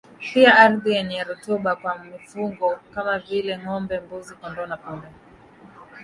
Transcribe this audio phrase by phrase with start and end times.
[0.19, 5.09] pia ardhi yenye rutuba kwa mifungo kama vile ngombe mbuzi kondoo na punda